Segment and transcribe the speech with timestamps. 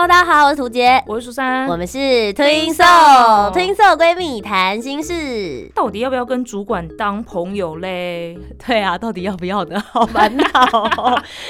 [0.00, 1.98] Hello，大家好，我是涂杰，我是苏珊，我们是
[2.32, 5.68] Twinso，Twinso 闺蜜谈心事。
[5.74, 8.38] 到底要不要跟主管当朋友嘞？
[8.64, 9.82] 对啊，到底要不要呢？
[9.90, 10.44] 好烦恼。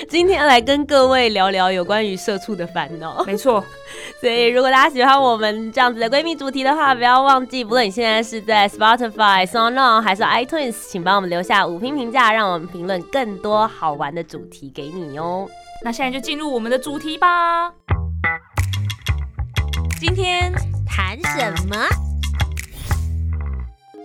[0.08, 3.22] 今天来跟各位聊聊有关于社畜的烦恼。
[3.26, 3.62] 没错，
[4.18, 15.46] 所以如果大家喜欢我们这样子的闺蜜主题的话，不要忘记，不论你现在是在 Spotify、SoundOn 还是 iTunes，请帮我们留下五星评价，让我们评论更多好玩的主题给你哦。
[15.84, 17.74] 那现在就进入我们的主题吧。
[20.00, 20.52] 今天
[20.86, 21.76] 谈什么？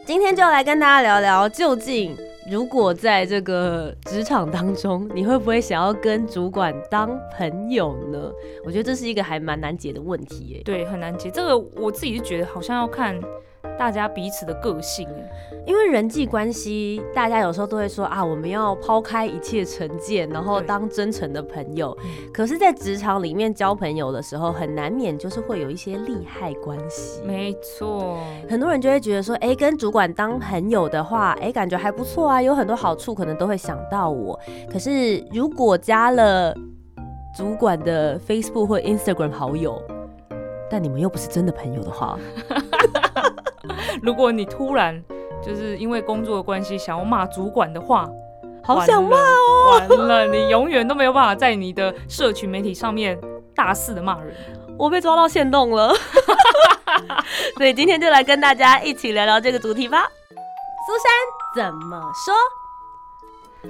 [0.08, 2.17] 今天就来跟大家聊聊，究竟
[2.50, 8.31] 如果在这个职场当中，你会不会想要跟主管当朋友呢？
[8.66, 10.61] 我觉得这是一个还蛮难解的问题耶。
[10.66, 11.30] 对，很难解。
[11.30, 13.16] 这个我自己是觉得好像要看。
[13.78, 15.08] 大家彼此的个性，
[15.66, 21.97] 因为人际关系，大家有时候都会说啊，我们要抛开一切成见，然后当真诚的朋友。
[22.34, 27.22] 可是，在职场里面交朋友的时候，很难免就是会有一些利害关系。
[27.25, 28.19] 没错，
[28.50, 34.39] 很多人就会觉得说，哎，跟主管当朋友的话，哎，感觉还不错啊，有很多好处，可能都会想到我。
[34.72, 36.56] 可是，如果加了
[37.36, 39.81] 主管的 Facebook 或 Instagram 好友，
[40.69, 42.17] 但你们又不是真的朋友的话。
[44.02, 45.02] 如果你突然
[45.45, 48.09] 就是因为工作的关系想要骂主管的话，
[48.63, 49.81] 好想骂哦！
[49.89, 53.19] 完了，你永远都没有办法在你的社群媒体上面
[53.53, 54.33] 大肆的骂人。
[54.77, 55.94] 我被抓到线动了，
[57.58, 60.07] 所以今天就来跟大家一起聊聊这个主题吧。
[60.88, 62.34] 苏珊怎么说？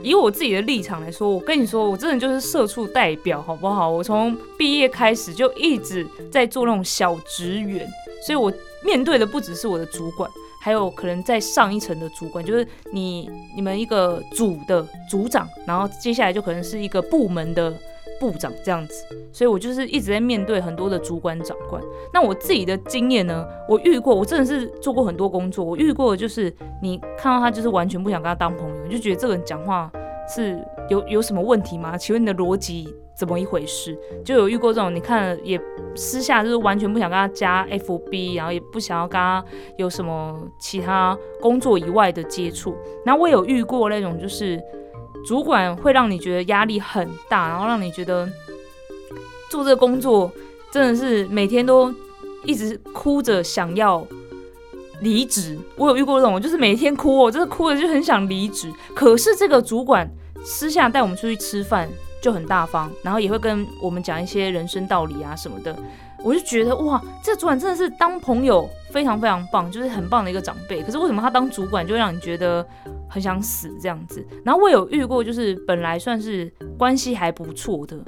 [0.01, 3.89] 以我自己的立场来说，我跟你说，我真的就是社畜代表，好不好？
[3.89, 7.87] 我从毕业开始就一直在做那种小职员，
[8.25, 8.53] 所以我。
[8.83, 10.29] 面对的不只是我的主管，
[10.61, 17.73] 还有可能在上一层的主管，就是你你们一个组的组长，然后接下来就可能是一个部门的
[18.19, 21.81] 部长这样子，所以我就是一直在面对很多的主管长官。
[22.13, 29.91] 那我自己的经验呢，我遇过，我真的是做过很多工作，我遇过的就是你看到他就是完全不想跟他当朋友，你就觉得这个人讲话
[30.33, 31.97] 是有有什么问题吗？
[31.97, 32.93] 请问你的逻辑？
[33.25, 33.97] 怎么一回事？
[34.25, 35.59] 就有遇过这种，你看也
[35.95, 39.43] 私下就是完全不想跟他加 FB，然后也不想要跟他
[39.77, 42.75] 有什么其他工作以外的接触。
[43.05, 44.61] 然后我有遇过那种，就是
[45.25, 48.27] 主管会让你觉得压力很大，然后让你觉得
[49.49, 50.31] 做这个工作
[50.71, 51.93] 真的是每天都
[52.45, 54.05] 一直哭着想要
[55.01, 55.57] 离职。
[55.77, 58.71] 我有遇过这种，就是每天哭，我就是哭的就很想离职。
[58.93, 60.09] 可是这个主管
[60.43, 61.87] 私下带我们出去吃饭。
[62.23, 65.77] 就很大方，然后也会跟我们讲一些人生道理啊什么的，
[66.23, 70.81] 我就觉得哇，这主管真的是当朋友非常非常棒，就是很棒的一个长辈。
[70.81, 72.65] 可是为什么他当主管就让你觉得
[73.09, 74.25] 很想死这样子？
[74.45, 77.99] 然后我有遇过，就是本来算是关系还不错的，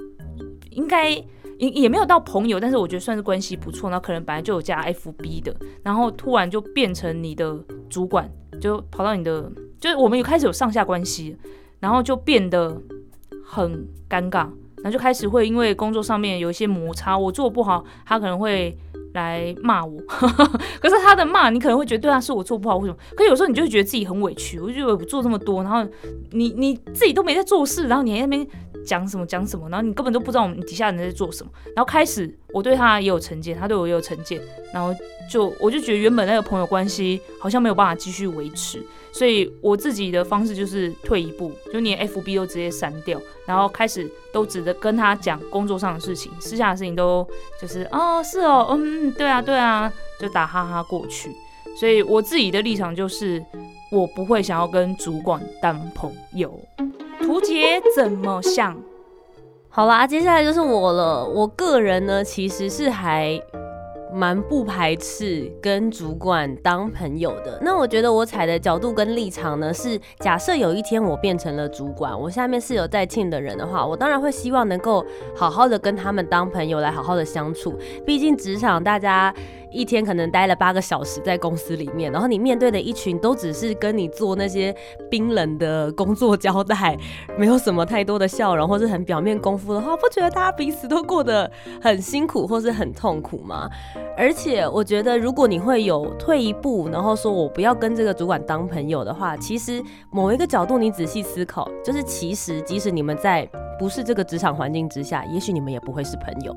[0.70, 1.26] 应该也
[1.58, 3.90] 也没有到朋友，但是我觉得算是关系不错。
[3.90, 5.54] 那可能本来就有加 FB 的，
[5.84, 11.36] 然后突然就变成你的主管，就跑到你的，就是我们有开始有上下关系，
[11.82, 12.82] 然后就变得。
[13.46, 14.40] 很尴尬，
[14.78, 18.76] 然后就开始会因为工作上面有一些摩擦，我做不好，他可能会
[19.14, 19.98] 来骂我。
[20.82, 22.98] 可是他的骂，你可能会觉得对啊，是我做不好，为什么？
[23.16, 25.88] 可有时候你就会觉得自己很委屈，我就觉得我做这么多，然后
[26.32, 28.48] 你你自己都没在做事，然后你还在那边
[28.86, 31.52] 讲什么讲什么，然后你根本都不知道我们底下人在做什么。
[31.76, 34.42] 然后开始我对他也有成见，他对我也有成见，
[34.74, 34.94] 然后
[35.30, 38.82] 就我就觉得原本那个朋友关系好像没有办法继续维持。
[39.12, 47.26] 所以我自己的方式就是退一步，就连 F B 都直接删掉，然后开始都只的跟他讲工作上的事情，私下的事情都
[47.62, 51.32] 就是哦是哦嗯对啊对啊，就打哈哈过去。
[51.80, 53.42] 所以我自己的立场就是，
[53.92, 56.60] 我不会想要跟主管当朋友。
[57.22, 58.76] 图杰怎么想？
[59.70, 61.26] 好啦，接下来就是我了。
[61.26, 63.42] 我个人呢，其实是还。
[64.14, 67.60] 蛮不排斥跟主管当朋友的。
[67.62, 75.06] 那我觉得我踩的角度跟立场呢，是假设有一天我变成了主管，我下面是有在庆的人的话，我当然会希望能够
[75.36, 77.78] 好好的跟他们当朋友，来好好的相处。
[78.06, 79.34] 毕竟职场大家。
[79.76, 84.74] 一天可能待了八个小时在公司里面，然后你面对的一群都只是跟你做那些
[85.10, 86.98] 冰冷的工作交代，
[87.38, 91.52] 没有什么太多的笑容或是很表面功夫的话，不觉得大家彼此都过得
[91.82, 93.70] 很辛苦或是很痛苦吗？
[94.18, 103.46] 而且我觉得，如果你会有退一步，然后说我不要跟这个主管当朋友的话，其实某一个角度你仔细思考，就是其实即使你们在
[103.78, 106.56] 不是这个职场环境之下，也许你们也不会是朋友。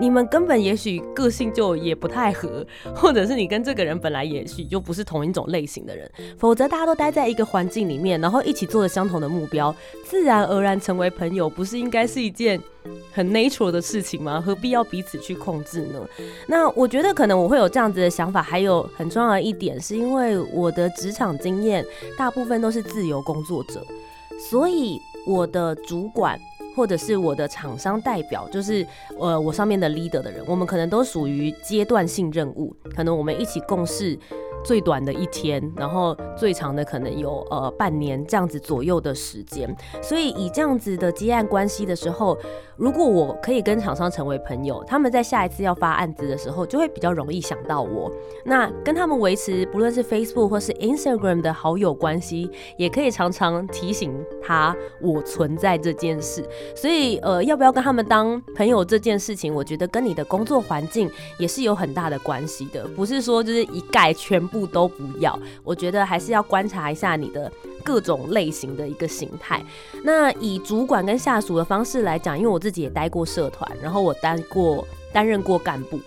[0.00, 12.58] 你们根本也许个性就也不太合，或者是你跟这个人本来也许就不是同一种类型的人，否则大家都待在一个环境里面，然后一起做了相同的目标，自然而然成为朋友，不是应该是一件
[13.12, 14.40] 很 natural 的事情吗？
[14.40, 16.00] 何必要彼此去控制呢？
[16.48, 21.84] 那我觉得可能我会有这样子的想法，还有很重要的一点，是因为我的职场经验
[22.16, 23.84] 大部分都是自由工作者，
[24.50, 26.40] 所以我的主管。
[26.80, 28.86] 或者是我的厂商代表，就是
[29.18, 34.18] 呃我上面的 leader 的人，我们可能都属于阶段性任务，可能我们一起共事。
[34.64, 39.74] 最短的一天，然后最长的可能有呃半年这样子左右的时间。
[40.02, 42.36] 所以以这样子的接案关系的时候，
[42.76, 48.12] 如果我可以跟厂商成为朋友，他们在下一次要发案子的时候，就会比较容易想到我。
[48.44, 54.12] 那跟他们维持不论是 Facebook 或是 Instagram 的好友关系，也可以常常提醒
[54.42, 56.44] 他我存在这件事。
[56.76, 64.49] 所以呃，要不要跟他们当朋友这件事情，我觉得跟你的工作环境也是有很大的关系的，不是说就是一概全。
[64.50, 67.50] 部都不要，我觉得还是要观察一下你的
[67.84, 69.62] 各种类型的一个形态。
[70.04, 75.98] 那以主管跟下属的方式来讲，因为我自己也待过社团，然后我担过担任过干部，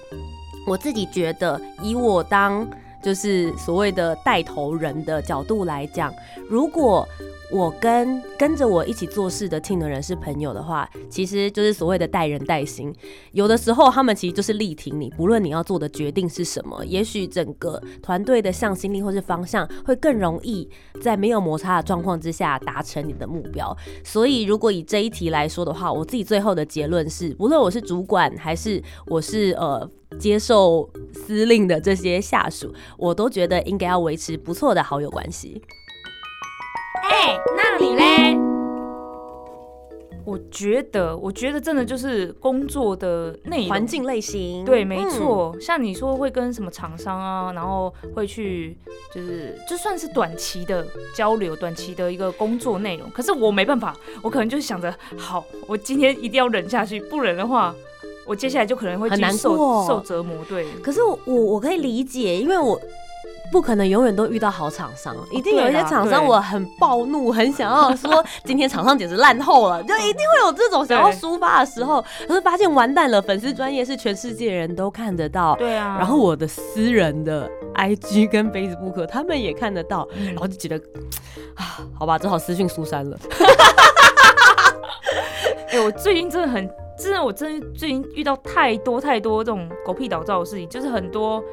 [0.68, 2.68] 我自己觉得以我当
[3.04, 6.14] 就是所谓的带头人的角度来讲，
[6.50, 7.08] 如果
[7.52, 12.92] 我跟跟着我一起做事的 team 的人是朋友的话，其实就是所谓的带人带心。
[13.32, 20.68] 有的时候他们其实就是力挺你，不论你要做的决定是什么，也许整个团队的向心力或是方向会更容易
[21.00, 23.76] 在没有摩擦的状况之下达成你的目标。
[24.04, 29.88] 所以如果以这一题来说的话，我自己最后的结论是，无论我是主管还是我是呃
[30.20, 35.62] 接受司令的这些下属，我都觉得应该要维持不错的好友关系。
[37.04, 38.38] 哎，那你嘞？
[40.26, 44.64] 我觉得，我觉得真的就是工作的内环境类型。
[44.64, 45.54] 对，没错。
[45.60, 48.78] 像你说会跟什么厂商啊，然后会去，
[49.14, 53.10] 就是就算是短期的交流，短期的一个工作内容。
[53.12, 57.76] 可是我没办法，我可能就是想着，好，我今天一定要忍下去，不忍的话，
[58.26, 60.36] 我接下来就可能会很难受受折磨。
[60.50, 60.66] 对。
[60.84, 62.80] 可是我我可以理解，因为我。
[63.52, 80.76] 不可能永远都遇到好厂商，一定有一些厂商我很暴怒，很想要说 今天厂商简直烂透了，就一定会有这种想要抒发的时候，可是发现完蛋了，粉丝专业是全世界人都看得到，对啊，然后我的私人的 IG 跟 Facebook 他们也看得到，然后就觉得
[81.54, 83.16] 啊，好吧，只好私讯苏珊了。
[85.70, 86.68] 哎，我最近真的很，
[86.98, 91.44] 真的我真的最近遇到太多太多这种狗屁倒灶的事情，就是很多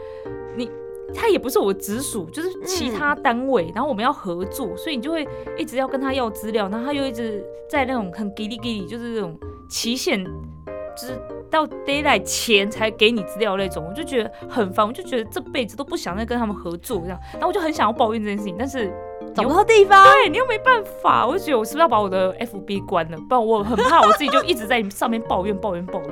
[0.56, 0.70] 你。
[1.12, 5.26] 他也不是我直属，就是其他单位，然后我们要合作，所以你就会
[5.58, 9.36] 一直要跟他要资料，然后他又一直在那种很给力给力，就是这种
[9.68, 11.20] 期限，就是
[11.50, 18.92] 到 d a y l i g h t 前才给你资料那种，我就觉得很烦，我就觉得这辈子都不想再跟他们合作这样，然后我就很想要抱怨这件事情，但是
[19.34, 26.10] 找不到地方，对你又没办法，我就觉得我是不是要把我的 FB 关了，不然我很怕我自己就一直在上面抱怨抱怨抱怨。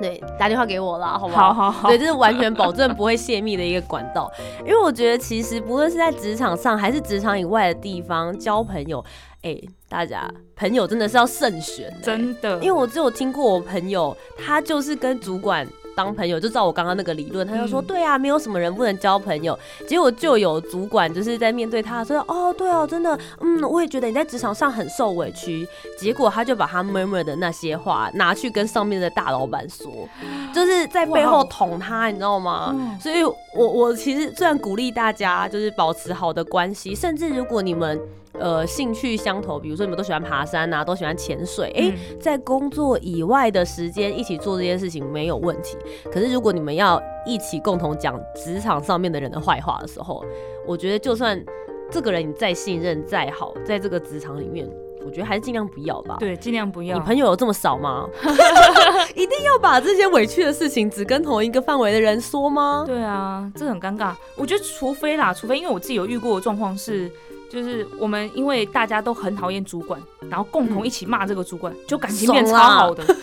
[0.00, 1.52] 对，打电话给我啦，好不好？
[1.52, 1.88] 好好好。
[1.88, 4.30] 对，这是完全保证不会泄密的一个管道。
[4.60, 9.04] 因为我觉得，其实不论是在职场上，还是职场以外的地方交朋友，
[9.42, 9.58] 哎，
[9.90, 12.56] 大家朋友真的是要慎选，真的。
[12.60, 15.68] 因为我只有听过我朋友，他就是跟主管。
[15.96, 19.58] 当朋友就照我刚刚那个理论，他就说对啊，没有什么人不能交朋友。
[19.86, 25.66] 结果就有主管就是在面对他说哦，对哦，真的，嗯，我也觉得你在职场上很受委屈。
[25.98, 30.08] 结果他就把他 murmur 的那些话拿去跟上面的大老板说，
[30.54, 32.74] 就是在背后捅他，你知道吗？
[33.00, 33.34] 所以，我
[33.66, 38.00] 我其实虽然鼓励大家就是保持好的关系，甚至如果你们。
[38.38, 45.76] 呃，兴趣相投，比如说你们都喜欢爬山啊，都喜欢潜水，哎，在工作以外的时间一起做这件事情没有问题。
[46.10, 50.24] 可是如果你们要一起共同讲职场上面的人的坏话的时候，
[50.66, 51.44] 我觉得就算
[51.90, 54.66] 这个人你再信任再好，在这个职场里面，
[55.04, 56.16] 我觉得还是尽量不要吧。
[56.20, 56.96] 对，尽量不要。
[56.96, 58.08] 你朋友有这么少吗？
[59.14, 62.84] 一定要把这些委屈的事情只跟同一个范围的人说吗？
[62.86, 64.14] 对啊，这很尴尬。
[64.36, 67.10] 我觉得除非啦，除非因为我自己有遇过的状况是。
[67.50, 73.04] 就是我们因为大家都很讨厌主管，然后共同一起骂这个主管，就感情变超好的。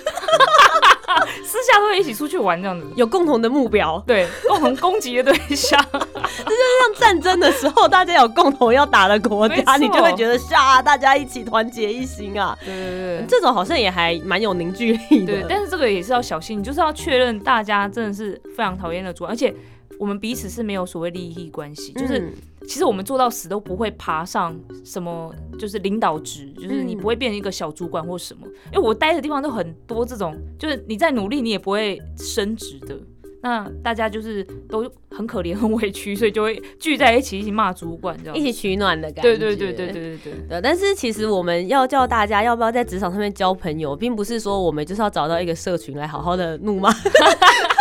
[1.44, 5.98] 私下都会一起出去玩这样子，有共同的目标，对，共同攻击的对象，这
[6.44, 12.56] 就是像战争的时候，大家有共同要打的国家，你就会觉得下大家一起团结一心啊。
[12.64, 13.26] 对对对。
[13.28, 15.34] 这种好像也还蛮有凝聚力的。
[15.42, 19.54] 对，但是这个也是要小心，你就是要确认大家真的是非常讨厌的主管，而且
[19.98, 22.34] 我们彼此是没有所谓利益关系，就是嗯
[22.68, 28.48] 其实我们做到死都不会爬上什么，就是领导职，就是你嗯不会变成一个小主管或什么。
[28.74, 32.98] 因为我待的地方都很多这种，就是你再努力你也不会升职的。
[33.40, 38.42] 那大家就是都很可怜、很委屈，所以就会聚在一起一起骂主管，这样一。
[38.42, 39.22] 起取暖的感觉。
[39.22, 40.34] 对对对对对对对。
[40.50, 46.92] 对，但是其实我们要叫大家要不要在职场上面交朋友，并不是说我们就是要找到一个社群来好好的怒骂，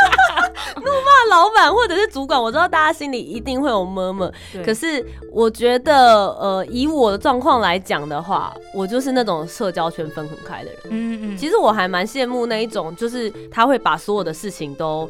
[0.77, 2.41] 怒骂老板或者是主管。
[2.41, 4.31] 我知道大家心里一定会有么么，
[4.65, 10.81] 可是我觉得，呃，以我的状况来讲的话，我就是那种社交圈分很开的人。
[10.91, 15.09] 嗯嗯，其实我还蛮羡慕那一种，就是他会把所有的事情都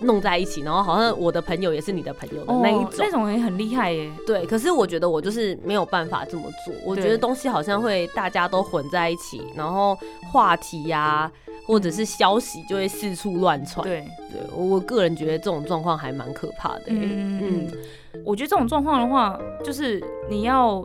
[0.00, 2.98] 弄在一起，然后好像我的朋友也是你的朋友的那一哦种。
[2.98, 4.10] 那种也很厉害耶。
[4.26, 6.74] 对，可是我觉得我就是没有办法这么做。
[6.84, 9.96] 我觉得东西好像会大家都混在一起，然后
[10.32, 11.30] 话题呀、
[11.66, 13.82] 或者是消息就会四处乱传。
[13.86, 16.90] 对，对，我我个人觉得这种状况还蛮可怕的、欸。
[16.90, 20.84] 嗯嗯嗯，我觉得这种状况的话，就是你要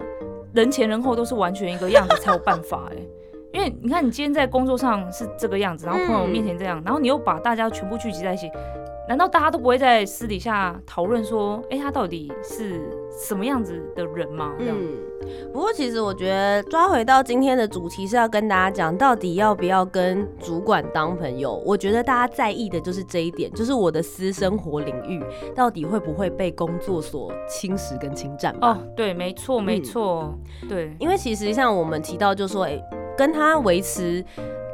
[0.54, 2.98] 人前人后都是完全一个样子才有办法哎。
[3.52, 8.48] 因为你看，你今天在工作上是这个样子，然后朋友面前这样，然后你又把大家全部聚集在一起，
[9.10, 14.54] 难道大家都不会在私底下讨论说，哎、他到底是什么样子的人吗？
[14.60, 14.88] 这样，嗯，
[15.52, 21.60] 不过其实我觉得抓回到今天的主题是要跟大家讲，到底要不要跟主管当朋友？
[21.66, 25.20] 我觉得大家在意的就是这一点，就是我的私生活领域
[25.56, 28.56] 到底会不会被工作所侵蚀跟侵占？
[28.62, 30.38] 哦，对，没错，没错，
[30.70, 32.80] 对，因为其实像我们提到，就说，哎、
[33.18, 34.24] 跟他维持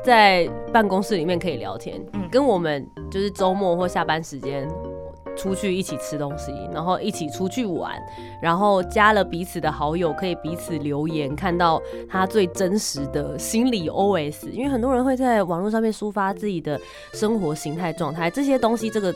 [0.06, 4.70] 在办公室里面可以聊天，嗯跟我们就是周末或下班时间
[5.36, 7.92] 出去一起吃东西，然后一起出去玩，
[8.40, 14.50] 然后加了彼此的好友，可以彼此留言，看到他最真实的心理 OS。
[14.52, 16.80] 因为很多人会在网络上面抒发自己的
[17.14, 19.12] 生活形态状态，这些东西，这个。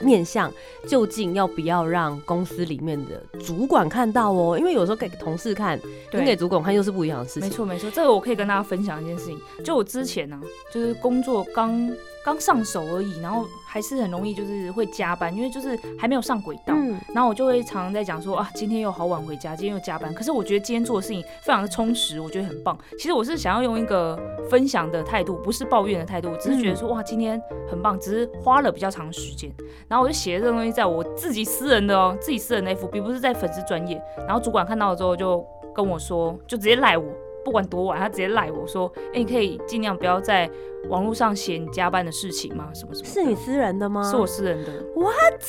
[0.00, 0.52] 面向
[0.86, 4.58] 究竟要不要让公司里面的主管看到哦？
[4.58, 5.80] 因为有时候给同事看，
[6.10, 6.36] 跟给。
[6.42, 7.42] 主管看又是不一样的事情。
[7.42, 9.40] 没错没错，这个我可以跟大家分享一件事情。
[9.62, 10.40] 就我之前呢、
[10.72, 11.88] 就是工作刚
[12.24, 16.74] 刚上手而已，然后还是很容易就是会加班，因为就是还没有上轨道。
[16.74, 20.12] 嗯，然后我就会常常在讲说啊，今天又好晚回家，今天又加班。
[20.14, 22.78] 可是我觉得今天做的事情非常的充实，我觉得很棒。
[22.98, 29.50] 其实我是想要用一个分享的态度，不是抱怨的态度，只是觉得说哇，今天很棒，只是花了比较长时间。
[29.88, 34.00] 然后我就写了这个东西在我自己私人的哦，自己私人的 FB，不是在粉丝专业。
[34.26, 37.04] 然后主管看到了之后就跟我说，就直接赖我。
[37.44, 40.50] 不管多晚，他直接赖我说：“哎、你可以尽量不要在
[40.88, 42.68] 网络上写你加班的事情吗？
[42.74, 44.02] 什么什么？”是你私人的吗？
[44.02, 44.72] 是我私人的。
[44.94, 45.42] What？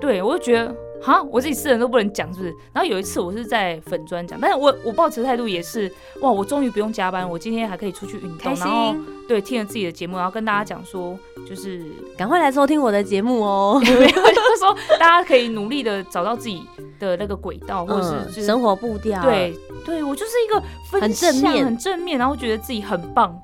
[0.00, 2.54] 对，我就觉得哈，我自己私人都不能讲，是不是？
[2.72, 5.90] 然后有一次我是在粉砖讲，但是我我抱持态度也是，
[6.20, 8.94] 哇，我终于不用加班，我今天还可以出去运动，开然，后
[9.28, 11.82] 对听了自己的节目，然后跟大家讲说，就是
[12.16, 13.80] 赶快来收听我的节目哦。
[13.84, 16.62] 没有，就是说大家可以努力的找到自己
[16.98, 23.38] 的那个轨道，或者是就是、嗯生活步调，对，对我就是一个分很正面很正面，然后觉得自己很棒。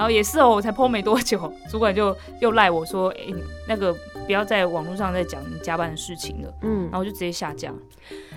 [0.00, 3.34] 然后也是哦，我才 PO 没多久，主管就又赖我说，哎、你
[3.68, 7.70] 那个不要在网络上再讲你加班的事情了，嗯然，后我就直接下架。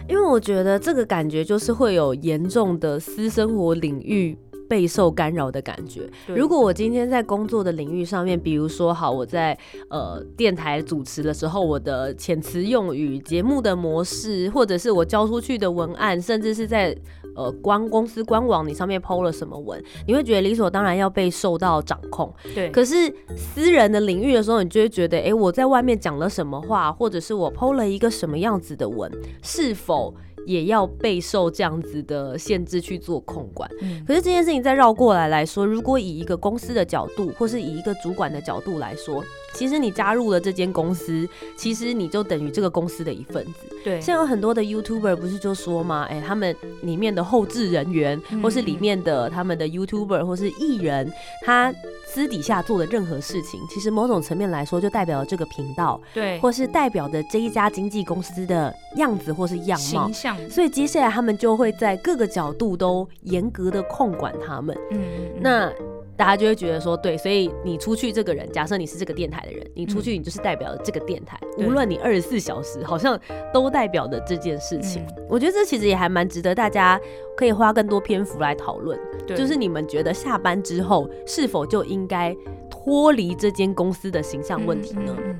[0.09, 4.37] 因为我觉得这个感觉就是会有严重的私生活领域。
[4.69, 6.09] 备受干扰的感觉。
[6.25, 9.55] 如果我今天在工作的领域上面，比如说好，我在
[9.89, 16.95] 呃电台主持的时候，我的遣词用语、节目的模式，或者是我交出去的文案，甚至是在
[17.35, 22.33] 呃官公司官网你上面 PO 了什么文，你会觉得理所当然要被受到掌控。
[22.53, 22.95] 对，可是
[23.35, 29.11] 私人的领域的时候，你就会觉得，哎、我在外面讲了什么话，或者是我 PO 了一个什么样子的文，
[29.41, 30.13] 是否
[30.45, 33.69] 也要备受这样子的限制去做控管？
[33.81, 39.23] 嗯可是这件事情再绕过来来说，如果以一个公司的角度，或是以一个主管的角度来说，
[39.53, 43.53] 其实你加入了这间公司，其实你就等于这个公司的一份子。
[43.83, 46.07] 对，像有很多的 YouTuber 不是就说嘛？
[46.09, 51.11] 哎、他们里面的后置人员，嗯或是里面的他们的 YouTuber 或是艺人，
[51.43, 51.73] 他
[52.05, 60.13] 私底下做的任何事情，其实某种层面来说，就代表了这个频道，对，或是代表的这一家经纪公司的样子或是样貌形。
[60.13, 64.77] 象，所以接下来他们就会在各个角度都严格的控管他们。
[64.91, 65.01] 嗯
[65.41, 65.71] 那
[66.15, 71.65] 大家就会觉得说，对，所以你出去这个人，假设你是这个电台的人，你出去你就是代表了这个电台，对。
[71.65, 73.19] 无论你二十四小时，好像
[73.53, 75.03] 都代表的这件事情。
[75.17, 75.25] 嗯。
[75.27, 76.99] 我觉得这其实也还蛮值得大家
[77.35, 79.35] 可以花更多篇幅来讨论，对。
[79.35, 82.35] 就是你们觉得下班之后是否就应该
[82.69, 85.15] 脱离这间公司的形象问题呢？
[85.17, 85.39] 嗯嗯嗯。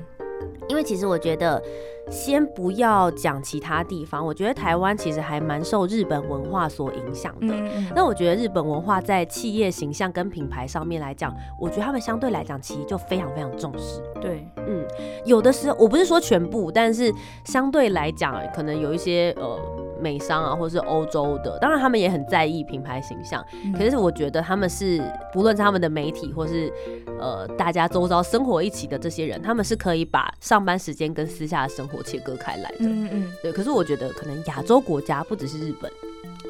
[0.68, 1.62] 因为其实我觉得，
[2.10, 7.54] 先不要讲其他地方，我觉得台湾其实还蛮受日本文化所影响的。
[7.54, 14.00] 嗯那我觉得日本文化在企业形象跟品牌上面来讲，我觉得他们相对来讲其实就非常非常重视。
[14.20, 14.84] 对，嗯，
[15.24, 17.12] 有的时候我不是说全部，但是
[17.44, 19.58] 相对来讲，可能有一些呃
[20.00, 23.44] 美商啊，或是欧洲的，当然他们也很在意品牌形象。
[23.64, 26.72] 嗯可是我觉得他们是，不论是他们的媒体，或是
[27.18, 32.76] 呃大家周遭生活一起的这些人，他们是可以把上班时间跟私下的生活切割开来的。
[32.80, 35.90] 嗯嗯，对，可是我觉得可能亚洲国家不只是日本，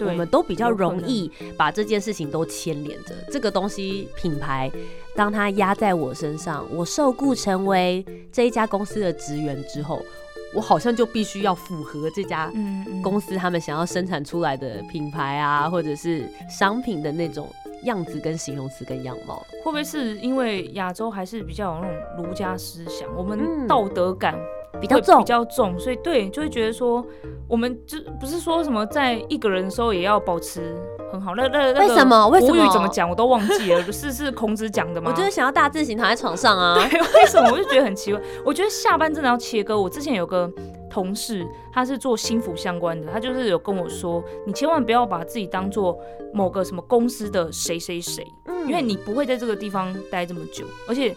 [0.00, 3.14] 我们都比较容易把这件事情都牵连着。
[3.30, 4.70] 这个东西品牌，
[5.14, 10.02] 当它压在我身上，我受雇成为这一家公司的职员之后，
[10.54, 12.52] 我好像就必须要符合这家
[13.02, 19.44] 公司他们想要生产出来的品牌啊，或者是商品的那种样子跟形容词跟样貌。
[19.64, 24.38] 会不会是因为亚洲还是比较有那种儒家思想，我们嗯道德感
[24.80, 27.04] 比较重比，较重，所以对就会觉得说，
[27.48, 30.74] 我们就不是说什么在一个人的时候也要保持
[31.12, 31.34] 很好。
[31.34, 35.10] 那那那为什么为什么怎么讲我都忘记了， 是是孔子讲的吗？
[35.10, 36.74] 我就是想要大字型躺在床上啊。
[36.90, 38.20] 对，为什么我就觉得很奇怪？
[38.44, 39.80] 我觉得下班真的要切割。
[39.80, 40.50] 我之前有个
[40.94, 45.98] 同事，他是做心服相关的，他就是有跟我说，你千万不要把自己当做
[46.32, 51.12] 某个什么公司的谁谁谁，嗯因为你不会在这个地方待这么久，而且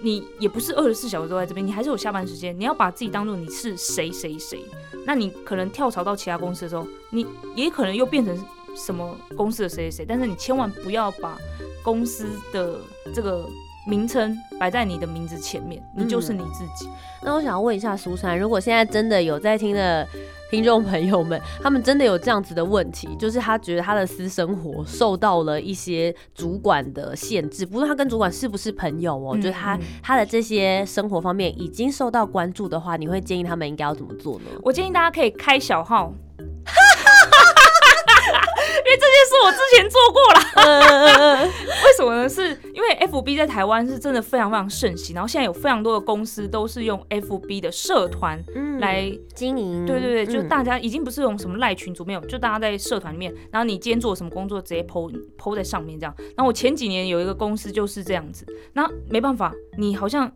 [0.00, 2.56] 你也不是二十四小时都在这边，你还是有下班时间。
[2.56, 4.64] 你要把自己当做你是谁谁谁，
[5.04, 8.32] 那你可能跳槽到其他公司的时候，你也可能又变成
[8.76, 11.36] 什么公司的谁谁谁，但是你千万不要把
[11.82, 12.78] 公司的
[13.12, 13.44] 这个
[13.86, 16.88] 名称摆在你的名字前面，你就是你自己。
[17.22, 20.06] 那我想要问一下苏珊，如果现在真的有在听的
[20.50, 34.46] 听众朋友们，他们真的有这样子的问题，就是他觉得他的私生活受到了一些主管的限制，不论他跟主管是不是朋友哦，嗯就是他嗯他的这些生活方面已经受到关注的话，你会建议他们应该要怎么做呢？
[34.62, 36.12] 我建议大家可以开小号。
[38.96, 41.44] 这件事我之前做过了，
[41.84, 42.28] 为什么呢？
[42.28, 56.14] 是因为 FB 在台湾是真的非常非常盛行，然后现在有非常多的公司都是用 FB 的社团嗯来经营，对对对，就嗯大家已经不是用什么赖群组，没有，就大家在社团里面，然后你今天做什么工作，直接 PO PO 在上面这样。
[56.36, 60.30] 然后我前几年有一个公司就是这样子，那没办法，你好像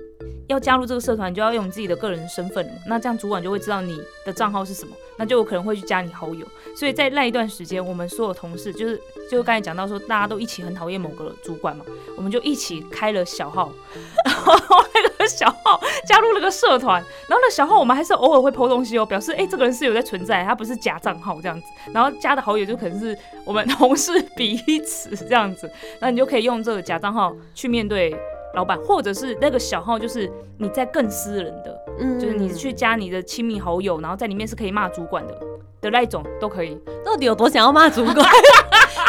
[0.50, 6.44] 要加入这个社团，就要用你自己的个人身份嘛，那这样主管就会知道你的账号是什么，那就有可能会去加你好友。
[6.76, 11.84] 所以在那一段时间，我们所有同事就是就刚才讲到说，大家都一起很讨厌某个主管嘛，
[12.16, 13.72] 我们就一起开了小号，
[14.26, 14.54] 然后
[14.94, 21.66] 那个小号加入了个社团，然后那小号我们还是偶尔会 PO 东西哦，表示哎、诶这个人是有在存在，他不是假账号这样子。
[21.92, 28.16] 然后加的好友就可能是我们同事彼此这样子，那你就可以用这个假账号去面对
[28.54, 35.34] 老板，或者是那个小号就是你在更私人的，嗯就是你去加你的亲密好友，然后在里面是可以骂主管的
[35.80, 36.78] 的那一种都可以。
[37.04, 38.16] 到底有多想要骂主管？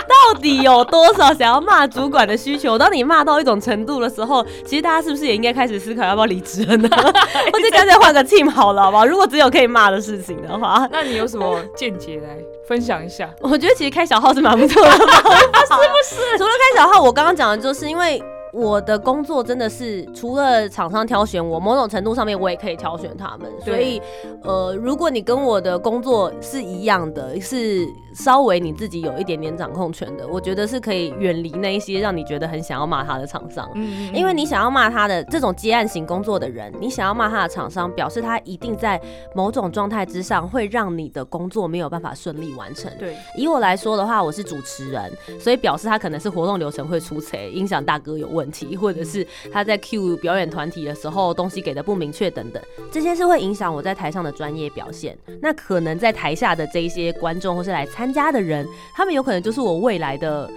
[0.07, 2.77] 到底有多少想要骂主管的需求？
[2.77, 6.87] 当你骂到一种程度的时候，其实大家是不是也应该开始思考要不要离职了呢？
[7.51, 9.05] 或者干脆换个 team 好了，好不好？
[9.05, 13.29] 如果只有可以骂的事情的话，那你有什么见解来分享一下？
[13.41, 16.37] 我觉得其实开小号是蛮不错的， 是不是？
[16.37, 18.21] 除了开小号，我刚刚讲的就是因为。
[18.53, 24.01] 我的工作真的是除了厂商挑选我，某种程度上面我也可以挑选他们，所以
[24.43, 33.69] 呃，如果你跟我的工作是一样的，是稍微你自己有一点点掌控权的，我觉得是可以远离那一些让你觉得很想要骂他的厂商。
[33.75, 38.99] 嗯因为你想要骂他的这种接案型工作的人，你想要骂他的厂商，表示他一定在
[39.33, 42.91] 某种状态之上会让你的工作没有办法顺利完成。
[42.97, 55.17] 对，以我来说的话，我是主持人，所以表示他可能是活动流程会出错，音响大哥有问题，或者是他在 Q 表演团体的时候东西给的不明确等等，这些是会影响我在台上的专业表现。
[55.41, 60.51] 那可能在台下的这一些观众或是来参参加的人，他们有可能就是我未来的。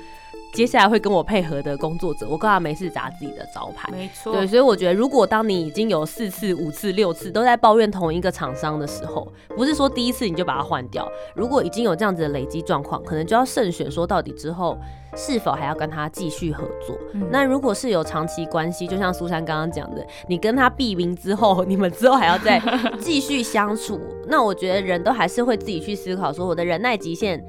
[0.54, 3.90] 接下来会跟我配合的工作者，我告诉他没事砸自己的招牌。
[3.92, 11.06] 没错，对，所以我觉得，如果当你已经有四次、五次、六次都在抱怨同一个厂商的时候，不是说第一次你就把它换掉。
[11.34, 14.78] 如果已经有这样子的累积状况，可能就要慎选，说到底之后
[15.16, 16.96] 是否还要跟他继续合作。
[17.14, 22.62] 嗯那如果是有长期关系，就像苏珊刚刚讲的，你跟他避名之后，你们之后还要再
[23.00, 27.44] 继续相处，那我觉得人都还是会自己去思考，说我的忍耐极限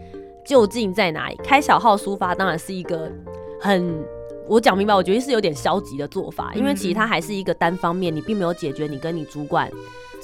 [0.46, 1.36] 究竟在哪里？
[1.44, 3.12] 开小号抒发当然是一个
[3.60, 4.06] 很。
[4.48, 9.68] 我讲明白，我觉得是有点消极的做法，因为其实它还是一个单方面，你并没有解决你跟你主管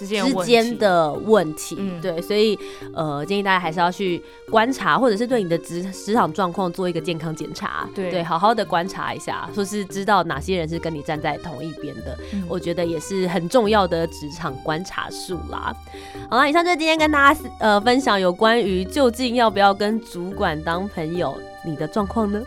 [0.01, 2.57] 之间之间的问题，嗯对，所以
[2.91, 15.71] 呃，建议大家还是要去观察，或者是对你的职职场状况做一个健康检查，对好好的观察一下，说是知道哪些人是跟你站在同一边的，嗯我觉得也是很重要的职场观察术啦。
[16.31, 22.41] 好啦，以上就是今天跟大家呃分享有关于究竟要不要跟主管当朋友，你的状况呢？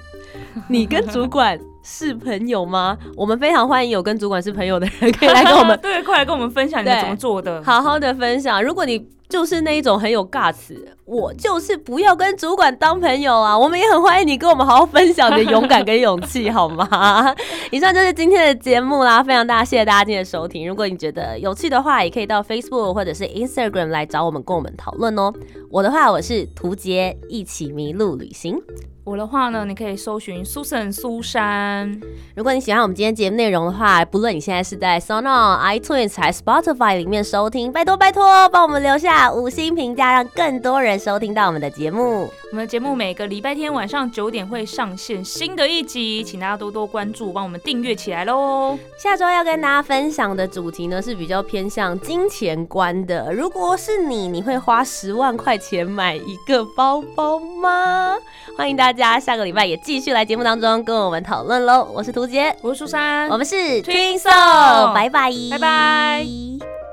[0.69, 2.97] 你跟主管是朋友吗？
[3.15, 7.63] 我们非常欢迎有跟主管是朋友的人可以来跟我们 对，快来跟我们分享你们怎么做的。
[7.63, 8.63] 好好的分享。
[8.63, 10.75] 如果你就是那一种很有 guts，
[11.07, 17.35] 我就是不要跟主管当朋友啊，我们也很欢迎你跟我们好好分享你的勇敢跟勇气，好吗？
[17.71, 20.67] 以上就是今天的节目啦，非常大谢谢大家今天的收听。
[20.67, 25.31] 如果你觉得有趣的话，也可以到 Facebook 或者是 Instagram 来找我们，跟我们讨论哦。
[25.71, 28.57] 我的话，我是图杰，一起迷路旅行。
[29.05, 32.01] 我的话呢，你可以搜寻 Susan 苏珊。
[32.35, 42.31] 如果你喜欢我们今天节目内容的话，不论你现在是在 Sonon、iTunes 还是 Spotify 里面收听，拜托拜托，帮我们留下五星评价，让更多人收听到我们的节目。
[42.51, 48.79] 我们的节目每个礼拜天晚上九点会上线新的一集，请大家多多关注，帮我们订阅起来喽。
[48.99, 53.33] 下周要跟大家分享的主题呢是比较偏向金钱观的。
[53.33, 58.17] 如果是你，你会花十万块钱买一个包包吗？
[58.57, 61.89] 欢迎大家下个礼拜也继续来节目当中跟我们讨论喽。
[61.93, 66.84] 我是涂杰，我是苏珊，我们是 Twin Twin Soul Soul，拜拜，拜拜。